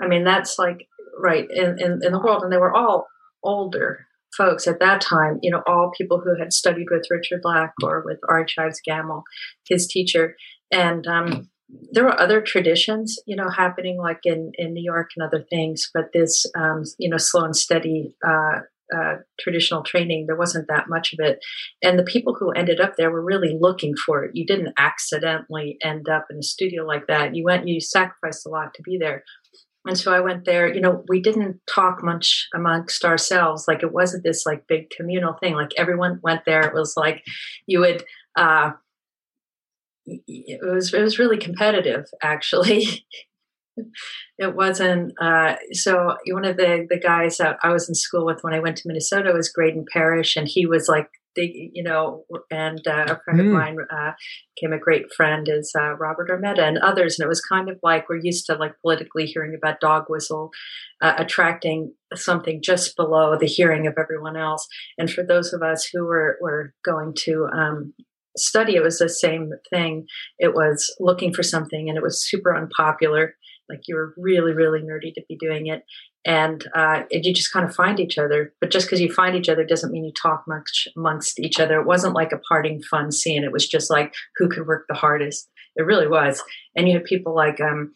[0.00, 0.86] I mean, that's like
[1.18, 3.06] right in, in, in the world, and they were all
[3.42, 5.38] older folks at that time.
[5.42, 9.22] You know, all people who had studied with Richard Lack or with Chives Gammell,
[9.68, 10.36] his teacher,
[10.70, 11.50] and um,
[11.92, 15.90] there were other traditions, you know, happening like in in New York and other things,
[15.92, 18.60] but this, um, you know, slow and steady uh,
[18.94, 21.38] uh, traditional training, there wasn't that much of it.
[21.82, 24.32] And the people who ended up there were really looking for it.
[24.34, 27.34] You didn't accidentally end up in a studio like that.
[27.34, 29.24] You went, you sacrificed a lot to be there.
[29.86, 33.64] And so I went there, you know, we didn't talk much amongst ourselves.
[33.66, 35.54] Like it wasn't this like big communal thing.
[35.54, 36.60] Like everyone went there.
[36.60, 37.22] It was like
[37.66, 38.04] you would,
[38.36, 38.72] uh,
[40.06, 43.04] it was it was really competitive actually
[44.38, 45.12] it wasn't.
[45.20, 48.60] Uh, so one of the the guys that I was in school with when I
[48.60, 53.06] went to Minnesota was Graydon Parrish, and he was like the you know, and uh,
[53.08, 53.40] a friend mm.
[53.40, 53.52] of hmm.
[53.52, 54.12] mine uh,
[54.54, 57.78] became a great friend is uh, Robert Armetta and others, and it was kind of
[57.82, 60.50] like we're used to like politically hearing about dog whistle
[61.02, 64.66] uh, attracting something just below the hearing of everyone else,
[64.98, 67.94] and for those of us who were were going to um,
[68.36, 70.06] study it was the same thing
[70.38, 73.34] it was looking for something and it was super unpopular
[73.70, 75.84] like you were really really nerdy to be doing it.
[76.26, 78.52] And uh, you just kind of find each other.
[78.60, 81.80] But just because you find each other doesn't mean you talk much amongst each other.
[81.80, 83.42] It wasn't like a parting fun scene.
[83.42, 85.48] It was just like who could work the hardest?
[85.76, 86.42] It really was.
[86.76, 87.94] And you had people like um,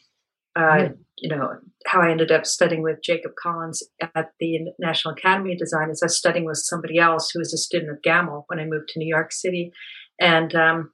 [0.57, 1.51] uh, you know
[1.87, 3.83] how i ended up studying with jacob collins
[4.15, 7.53] at the national academy of design is i was studying with somebody else who was
[7.53, 9.73] a student of gammell when i moved to new york city.
[10.21, 10.93] And um,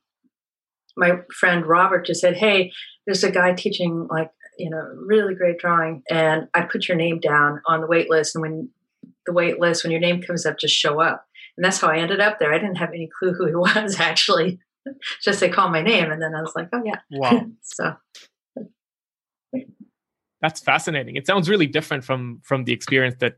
[0.97, 2.73] my friend robert just said hey
[3.07, 6.03] there's a guy teaching like you know, really great drawing.
[6.11, 8.35] And I put your name down on the wait list.
[8.35, 8.69] And when
[9.27, 11.25] the wait list, when your name comes up, just show up.
[11.57, 12.53] And that's how I ended up there.
[12.53, 14.61] I didn't have any clue who he was actually.
[15.23, 16.11] just they called my name.
[16.11, 17.01] And then I was like, oh, yeah.
[17.11, 17.47] Wow.
[17.63, 17.97] so.
[20.43, 21.17] That's fascinating.
[21.17, 23.37] It sounds really different from from the experience that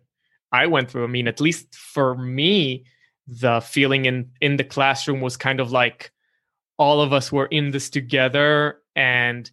[0.53, 1.03] I went through.
[1.03, 2.85] I mean, at least for me,
[3.27, 6.13] the feeling in in the classroom was kind of like
[6.79, 9.51] all of us were in this together and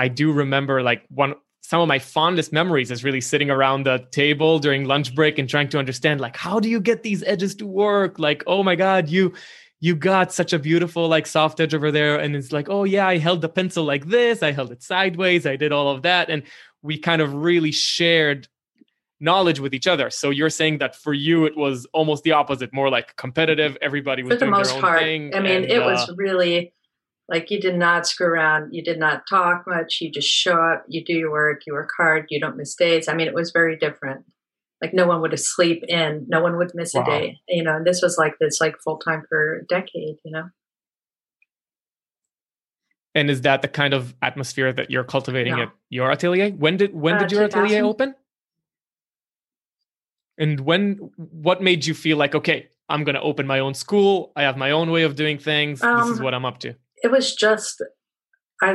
[0.00, 1.34] i do remember like one
[1.70, 5.48] some of my fondest memories is really sitting around the table during lunch break and
[5.48, 8.18] trying to understand like how do you get these edges to work?
[8.18, 9.34] Like oh my god you
[9.78, 12.18] you got such a beautiful like soft edge over there.
[12.18, 15.46] And it's like oh yeah i held the pencil like this i held it sideways
[15.46, 16.28] i did all of that.
[16.28, 16.42] And
[16.82, 18.48] we kind of really shared
[19.20, 20.10] knowledge with each other.
[20.10, 24.24] So you're saying that for you it was almost the opposite more like competitive everybody
[24.24, 25.00] was for the doing most their own part.
[25.02, 26.72] thing i mean and, it uh, was really
[27.30, 30.84] like you did not screw around you did not talk much you just show up
[30.88, 33.08] you do your work you work hard you don't miss days.
[33.08, 34.24] I mean it was very different.
[34.82, 37.02] Like no one would sleep in no one would miss Wow.
[37.02, 40.16] a day you know and this was like this like full time for a decade
[40.24, 40.50] you know?
[43.14, 45.62] And is that the kind of atmosphere that you're cultivating No.
[45.64, 46.50] at your atelier?
[46.50, 48.14] When did when Uh, did your atelier open?
[50.38, 54.32] And when what made you feel like okay i'm going to open my own school
[54.36, 56.74] i have my own way of doing things this is Um, what i'm up to
[57.02, 57.82] it was just
[58.62, 58.74] i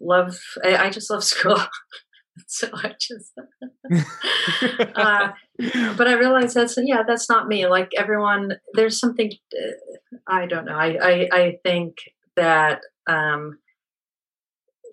[0.00, 1.58] love i, I just love school
[2.46, 3.32] so i just
[4.96, 5.28] uh,
[5.96, 7.66] but I realized that's yeah, that's not me.
[7.66, 10.76] Like everyone, there's something uh, I don't know.
[10.76, 11.96] I I, I think
[12.36, 13.58] that um,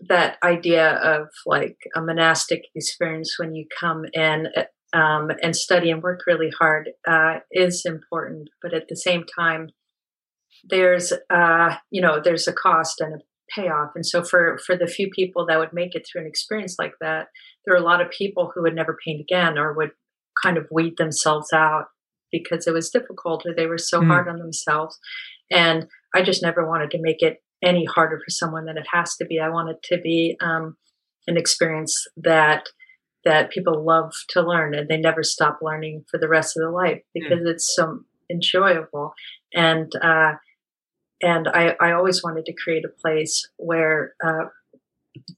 [0.08, 4.48] that idea of like a monastic experience when you come in
[4.94, 9.70] um, and study and work really hard uh, is important, but at the same time,
[10.64, 13.18] there's uh, you know there's a cost and a
[13.56, 16.76] payoff, and so for for the few people that would make it through an experience
[16.80, 17.28] like that,
[17.66, 19.92] there are a lot of people who would never paint again or would
[20.42, 21.86] kind of weed themselves out
[22.32, 24.08] because it was difficult or they were so Mm.
[24.08, 24.98] hard on themselves.
[25.52, 29.16] And I just never wanted to make it any harder for someone than it has
[29.18, 29.40] to be.
[29.40, 30.76] I want it to be um,
[31.28, 32.68] an experience that
[33.26, 36.72] that people love to learn and they never stop learning for the rest of their
[36.72, 38.00] life because it's so
[38.30, 39.14] enjoyable.
[39.54, 40.34] And uh,
[41.24, 44.46] and I, I always wanted to create a place where uh,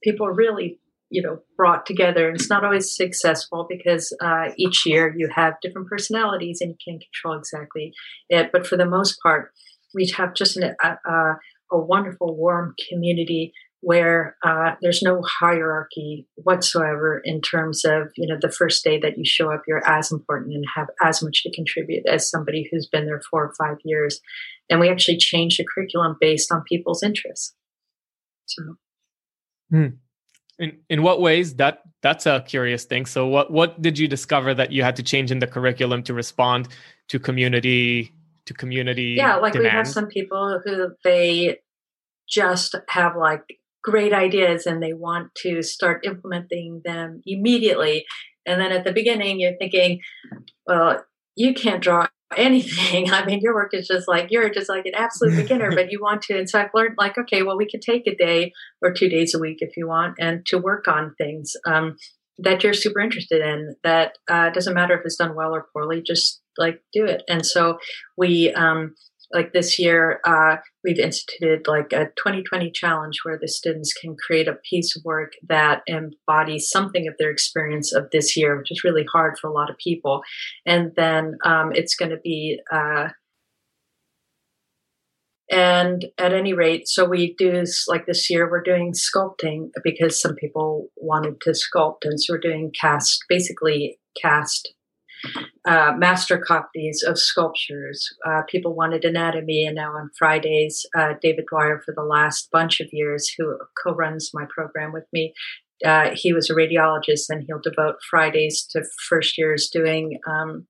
[0.04, 2.28] people really you know brought together.
[2.28, 6.78] And it's not always successful because uh, each year you have different personalities and you
[6.86, 7.93] can't control exactly
[8.30, 8.52] it.
[8.52, 9.52] But for the most part
[9.95, 11.38] we have just an, a, a,
[11.71, 18.52] wonderful warm community where uh, there's no hierarchy whatsoever in terms of you know the
[18.52, 22.06] first day that you show up you're as important and have as much to contribute
[22.08, 24.21] as somebody who's been there four or five years
[24.69, 27.54] and we actually change the curriculum based on people's interests.
[28.45, 28.63] So.
[29.69, 29.88] Hmm.
[30.58, 31.56] In in what ways?
[31.56, 33.06] That that's a curious thing.
[33.06, 36.13] So what what did you discover that you had to change in the curriculum to
[36.13, 36.69] respond
[37.10, 38.13] to community
[38.45, 41.58] to community yeah like we have some people who they
[42.28, 43.41] just have like
[43.84, 48.06] great ideas and they want to start implementing them immediately.
[48.45, 50.01] And then at the beginning you're thinking
[50.65, 51.04] well
[51.36, 53.11] you can't draw anything.
[53.13, 55.99] I mean your work is just like you're just like an absolute beginner but you
[56.01, 58.91] want to and so i've learned like okay well we can take a day or
[58.91, 61.95] two days a week if you want and to work on things um,
[62.38, 66.01] that you're super interested in that uh, doesn't matter if it's done well or poorly
[66.01, 67.23] just like do it.
[67.29, 67.77] And so
[68.17, 68.95] we um,
[69.33, 74.47] like this year uh, we've instituted like a 2020 challenge where the students can create
[74.47, 78.83] a piece of work that embodies something of their experience of this year which is
[78.83, 80.21] really hard for a lot of people.
[80.65, 83.09] And then um, it's going to be uh,
[85.51, 90.35] and at any rate so we do like this year we're doing sculpting because some
[90.35, 91.99] people wanted to sculpt.
[92.03, 94.73] And so we're doing cast basically cast
[95.65, 98.07] uh, master copies of sculptures.
[98.25, 102.79] Uh, people wanted anatomy, and now on Fridays, uh, David Dwyer, for the last bunch
[102.79, 105.33] of years, who co runs my program with me,
[105.85, 110.67] uh, he was a radiologist, and he'll devote Fridays to first years doing um,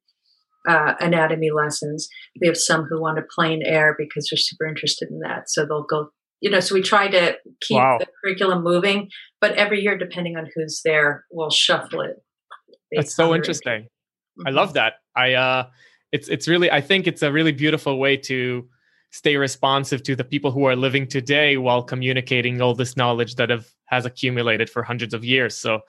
[0.68, 2.08] uh, anatomy lessons.
[2.42, 5.66] We have some who want to plein air because they're super interested in that, so
[5.66, 6.10] they'll go.
[6.42, 7.98] You know, so we try to keep Wow.
[8.00, 9.10] the curriculum moving,
[9.42, 12.18] but every year, depending on who's there, we'll shuffle it.
[12.92, 13.42] That's so their
[14.38, 14.48] interesting.
[14.48, 14.94] I love that.
[15.16, 15.68] I uh
[16.12, 18.68] it's it's really I think it's a really beautiful way to
[19.12, 23.50] stay responsive to the people who are living today while communicating all this knowledge that
[23.50, 25.58] have has accumulated for hundreds of years.
[25.58, 25.80] So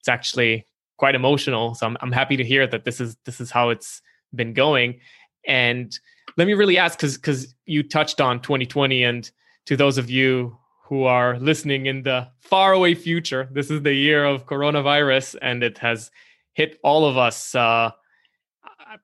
[0.00, 1.74] it's actually quite emotional.
[1.74, 4.02] So I'm I'm happy to hear that this is this is how it's
[4.34, 5.00] been going.
[5.46, 5.96] And
[6.36, 9.30] let me really ask because because you touched on 2020 and
[9.66, 14.24] to those of you who are listening in the faraway future, this is the year
[14.24, 16.10] of coronavirus and it has
[16.54, 17.90] hit all of us uh,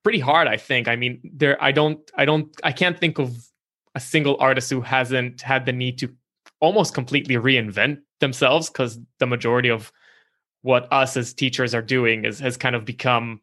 [0.02, 0.48] pretty hard.
[0.48, 0.88] I think.
[0.88, 1.62] I mean, there.
[1.62, 1.98] I don't.
[2.14, 2.54] I don't.
[2.62, 3.36] I can't think of
[3.94, 6.12] a single artist who hasn't had the need to
[6.60, 9.92] almost completely reinvent themselves because the majority of
[10.62, 13.40] what us as teachers are doing is has kind of become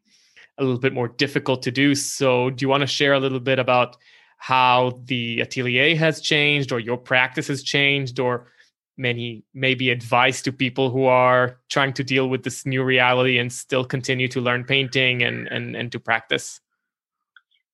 [0.58, 1.94] a little bit more difficult to do.
[1.94, 3.96] So, do you want to share a little bit about
[4.38, 8.48] how the atelier has changed or your practice has changed or
[8.96, 13.52] many maybe advice to people who are trying to deal with this new reality and
[13.52, 16.60] still continue to learn painting and and, and to practice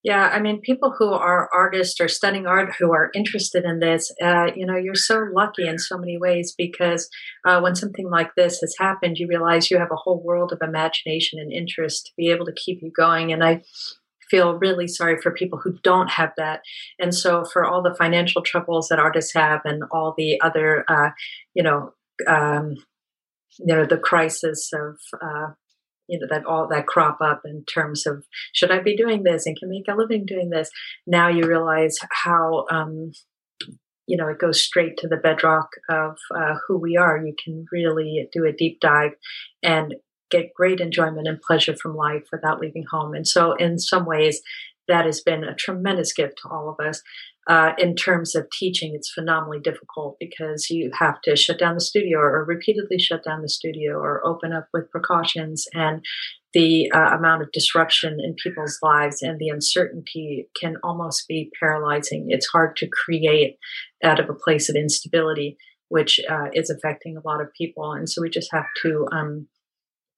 [0.05, 4.12] yeah, I mean, people who are artists or studying art who are interested in this,
[4.20, 7.09] uh, you know, you're so lucky in so many ways because
[7.47, 10.59] uh, when something like this has happened, you realize you have a whole world of
[10.61, 13.33] imagination and interest to be able to keep you going.
[13.33, 13.62] And I
[14.33, 16.62] feel really sorry for people who don't have that.
[16.99, 21.11] And so, for all the financial troubles that artists have and all the other, uh,
[21.55, 21.93] you know,
[22.26, 22.76] um,
[23.59, 25.53] you know, the crisis of uh,
[26.09, 29.47] you know that all that crop up in terms of should I be doing this
[29.47, 30.70] and can make a living doing this.
[31.07, 33.12] Now you realize how um,
[34.07, 37.18] you know it goes straight to the bedrock of uh, who we are.
[37.24, 39.12] You can really do a deep dive
[39.62, 39.95] and
[40.33, 43.14] get great enjoyment and pleasure from life without leaving home.
[43.14, 44.41] And so, in some ways,
[44.89, 47.03] that has been a tremendous gift to all of us.
[47.49, 51.80] Uh, in terms of teaching, it's phenomenally difficult because you have to shut down the
[51.80, 55.66] studio or repeatedly shut down the studio or open up with precautions.
[55.74, 56.05] And
[56.55, 62.26] the uh, amount of disruption in people's lives and the uncertainty can almost be paralyzing.
[62.28, 63.57] It's hard to create
[64.05, 65.57] out of a place of instability,
[65.89, 67.93] which uh, is affecting a lot of people.
[67.93, 69.49] And so we just have to um,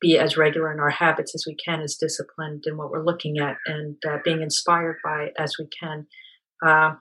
[0.05, 3.39] be as regular in our habits as we can, as disciplined in what we're looking
[3.39, 6.07] at, and uh, being inspired by as we can.
[6.65, 6.95] Uh,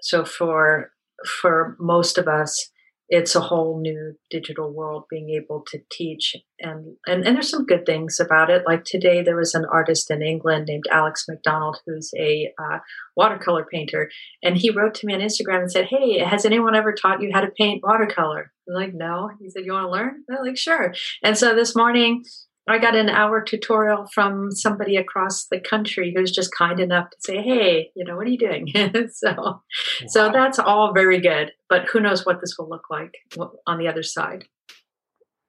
[0.00, 0.90] so for
[1.40, 2.70] for most of us,
[3.08, 7.64] it's a whole new digital world being able to teach and, and and there's some
[7.64, 8.64] good things about it.
[8.66, 12.78] Like today there was an artist in england named alex mcdonald who's a uh,
[13.16, 14.10] watercolor painter
[14.42, 17.30] and he wrote to me on instagram and said hey has anyone ever taught you
[17.32, 18.52] how to paint watercolor?
[18.68, 19.30] I'm like no.
[19.40, 20.24] He said you want to learn?
[20.28, 20.92] I'm like sure.
[21.22, 22.24] And so this morning
[22.68, 27.16] I got an hour tutorial from somebody across the country who's just kind enough to
[27.20, 28.66] say, "Hey, you know, what are you doing?"
[29.12, 29.62] so, wow.
[30.08, 31.52] so that's all very good.
[31.68, 33.14] But who knows what this will look like
[33.66, 34.46] on the other side?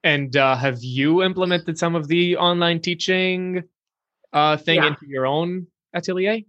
[0.04, 3.64] And uh, have you implemented some of the online teaching
[4.32, 4.88] uh, thing yeah.
[4.88, 6.40] into your own atelier?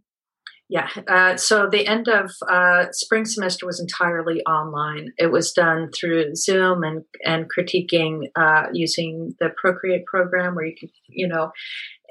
[0.69, 0.87] Yeah.
[1.07, 5.13] Uh, so the end of uh, spring semester was entirely online.
[5.17, 10.75] It was done through Zoom and and critiquing uh, using the Procreate program, where you
[10.79, 11.51] could, you know,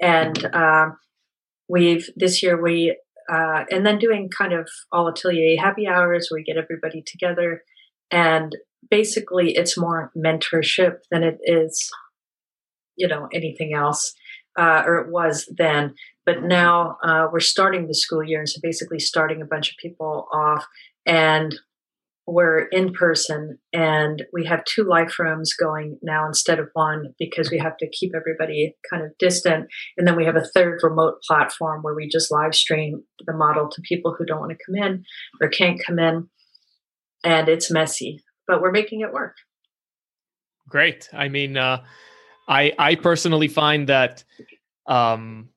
[0.01, 0.87] and uh,
[1.69, 2.97] we've this year we
[3.31, 7.63] uh, and then doing kind of all atelier happy hours where we get everybody together,
[8.11, 8.57] and
[8.91, 11.89] basically it's more mentorship than it is,
[12.97, 14.13] you know, anything else
[14.59, 15.95] uh, or it was then.
[16.29, 19.77] But now uh, we're starting the school year, and so basically starting a bunch of
[19.77, 20.63] people off,
[21.03, 21.55] and
[22.27, 27.49] we're in person, and we have two life rooms going now instead of one because
[27.49, 29.65] we have to keep everybody kind of distant,
[29.97, 33.67] and then we have a third remote platform where we just live stream the model
[33.67, 35.03] to people who don't want to come in
[35.41, 36.29] or can't come in,
[37.23, 39.33] and it's messy, but we're making it work.
[40.67, 41.09] Great.
[41.11, 41.57] I mean.
[41.57, 41.81] Uh
[42.47, 44.23] I I personally find that
[44.87, 45.49] um,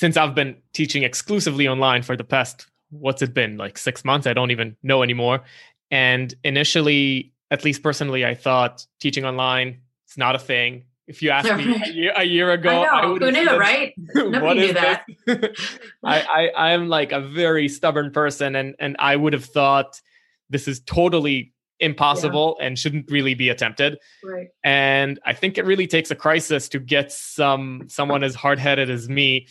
[0.00, 4.26] since I've been teaching exclusively online for the past what's it been like six months,
[4.26, 5.42] I don't even know anymore.
[5.90, 10.84] And initially, at least personally, I thought teaching online is not a thing.
[11.06, 13.14] If you asked me a year, a year ago, I, know.
[13.14, 13.92] I Who knew, said, right?
[14.14, 15.04] Nobody knew that.
[16.02, 20.00] I, I I am like a very stubborn person, and and I would have thought
[20.48, 22.66] this is totally impossible yeah.
[22.66, 23.98] and shouldn't really be attempted.
[24.24, 24.48] Right.
[24.64, 29.08] And I think it really takes a crisis to get some someone as hard-headed as
[29.08, 29.46] me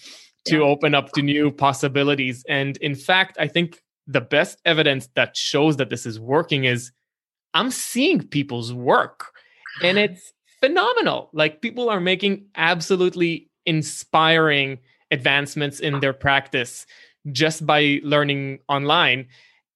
[0.46, 0.64] to yeah.
[0.64, 2.44] open up to new possibilities.
[2.48, 6.92] And in fact, I think the best evidence that shows that this is working is
[7.54, 9.32] I'm seeing people's work
[9.84, 11.30] and it's phenomenal.
[11.34, 14.80] Like people are making absolutely inspiring
[15.12, 16.86] advancements in their practice
[17.32, 19.28] just by learning online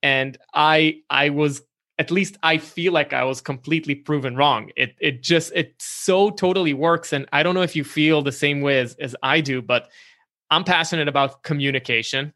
[0.02, 1.62] and i i was
[2.00, 4.72] at least I feel like I was completely proven wrong.
[4.76, 7.14] It it just it so totally works.
[7.14, 9.90] And I don't know if you feel the same way as, as I do, but
[10.54, 12.34] I'm passionate about communication.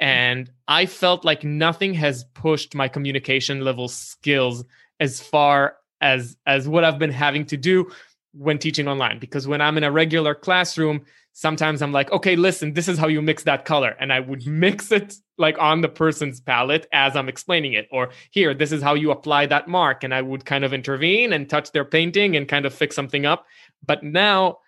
[0.00, 4.64] And I felt like nothing has pushed my communication level skills
[5.00, 7.90] as far as as what I've been having to do
[8.32, 9.18] when teaching online.
[9.18, 13.08] Because when I'm in a regular classroom, sometimes I'm like, okay, listen, this is how
[13.08, 13.96] you mix that color.
[13.98, 14.60] And I would mm-hmm.
[14.60, 17.88] mix it like on the person's palette as I'm explaining it.
[17.90, 20.04] Or here, this is how you apply that mark.
[20.04, 23.26] And I would kind of intervene and touch their painting and kind of fix something
[23.26, 23.46] up.
[23.84, 24.58] But now,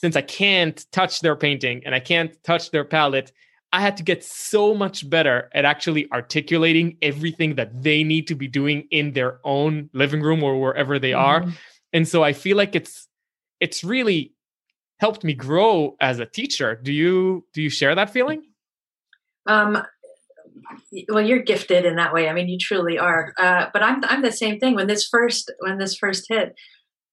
[0.00, 3.32] since I can't touch their painting and I can't touch their palette,
[3.72, 8.36] I had to get so much better at actually articulating everything that they need to
[8.36, 11.48] be doing in their own living room or wherever they mm-hmm.
[11.48, 11.52] are.
[11.92, 13.08] And so I feel like it's
[13.58, 14.34] it's really
[15.00, 16.78] helped me grow as a teacher.
[16.80, 18.42] Do you do you share that feeling?
[19.46, 19.82] Um,
[21.08, 22.28] well, you're gifted in that way.
[22.28, 23.34] I mean, you truly are.
[23.36, 24.76] Uh, but I'm I'm the same thing.
[24.76, 26.54] When this first when this first hit,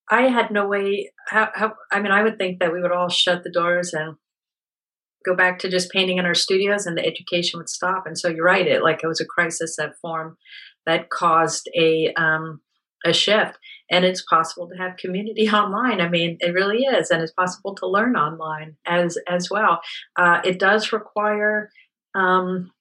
[0.10, 1.12] I had no way.
[1.28, 4.16] How, how I mean, I would think that we would all shut the doors and
[5.26, 8.06] go back to just painting in our studios, and the education would stop.
[8.06, 8.68] And so you're right.
[8.68, 10.38] It like it was a crisis that formed
[10.86, 12.62] that caused a um,
[13.06, 13.58] a shift.
[13.90, 16.02] And it's possible to have community online.
[16.02, 19.82] I mean, it really is, and it's possible to learn online as as well.
[20.18, 21.70] Uh, it does require.
[22.16, 22.72] Um,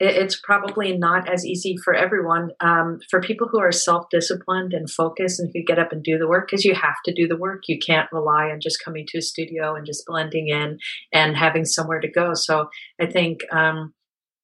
[0.00, 2.50] it's probably not as easy for everyone.
[2.60, 6.18] Um, for people who are self disciplined and focused and who get up and do
[6.18, 7.62] the work, because you have to do the work.
[7.68, 10.78] You can't rely on just coming to a studio and just blending in
[11.12, 12.34] and having somewhere to go.
[12.34, 12.68] So
[13.00, 13.94] I think um,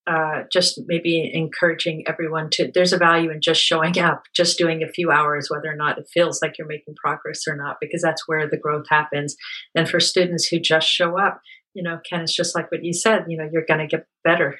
[0.06, 4.82] uh, just maybe encouraging everyone to there's a value in just showing up just doing
[4.82, 8.02] a few hours whether or not it feels like you're making progress or not because
[8.02, 9.36] that's where the growth happens
[9.74, 11.40] and for students who just show up
[11.74, 14.06] you know ken it's just like what you said you know you're going to get
[14.24, 14.58] better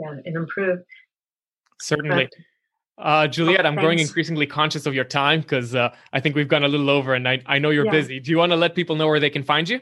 [0.00, 0.80] yeah, and improve
[1.80, 2.30] certainly but,
[3.00, 6.48] uh, Juliette, oh, I'm growing increasingly conscious of your time because uh, I think we've
[6.48, 7.92] gone a little over and I, I know you're yeah.
[7.92, 8.20] busy.
[8.20, 9.80] Do you want to let people know where they can find you?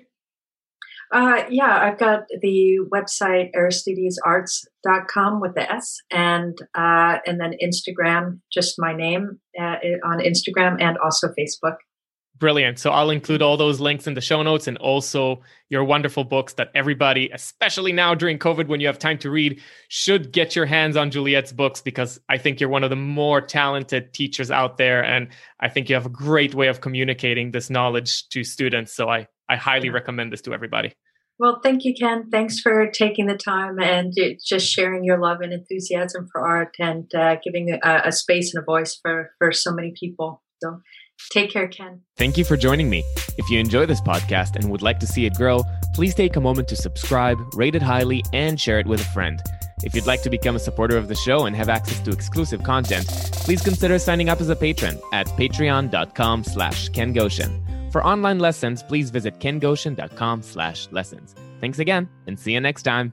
[1.11, 8.41] Uh, yeah, I've got the website aristidesarts.com with the S and uh, and then Instagram,
[8.53, 11.77] just my name uh, on Instagram and also Facebook.
[12.39, 12.78] Brilliant.
[12.78, 16.53] So I'll include all those links in the show notes and also your wonderful books
[16.55, 20.66] that everybody, especially now during COVID when you have time to read, should get your
[20.66, 24.76] hands on Juliette's books because I think you're one of the more talented teachers out
[24.76, 25.05] there.
[25.05, 25.28] And
[25.59, 28.95] I think you have a great way of communicating this knowledge to students.
[28.95, 30.93] So I I highly recommend this to everybody.
[31.39, 32.30] Well, thank you, Ken.
[32.30, 34.12] Thanks for taking the time and
[34.45, 38.62] just sharing your love and enthusiasm for art and uh, giving a, a, space and
[38.62, 40.43] a voice for, for so many people.
[40.61, 40.80] So
[41.31, 42.03] take care, Ken.
[42.16, 43.05] Thank you for joining me.
[43.37, 45.62] If you enjoy this podcast and would like to see it grow,
[45.95, 49.41] please take a moment to subscribe, rate it highly, and share it with a friend.
[49.83, 52.62] If you'd like to become a supporter of the show and have access to exclusive
[52.62, 53.07] content,
[53.45, 57.64] please consider signing up as a patron at patreon.com slash Ken Goshen.
[57.93, 61.35] For online lessons, please visit kengoshen.com slash lessons.
[61.61, 63.12] Thanks again, and see you next time.